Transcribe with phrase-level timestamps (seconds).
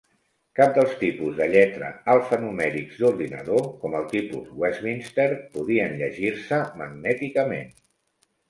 [0.59, 7.71] Cap dels tipus de lletra alfanumèrics "d'ordinador", com el tipus Westminster, podien llegir-se magnèticament.